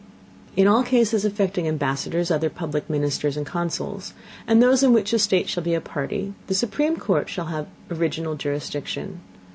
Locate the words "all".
0.65-0.81